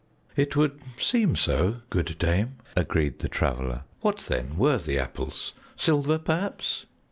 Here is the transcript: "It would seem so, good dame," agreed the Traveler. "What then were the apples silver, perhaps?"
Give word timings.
"It 0.35 0.55
would 0.55 0.79
seem 0.99 1.35
so, 1.35 1.81
good 1.91 2.17
dame," 2.17 2.55
agreed 2.75 3.19
the 3.19 3.29
Traveler. 3.29 3.83
"What 3.99 4.17
then 4.27 4.57
were 4.57 4.79
the 4.79 4.97
apples 4.97 5.53
silver, 5.75 6.17
perhaps?" 6.17 6.87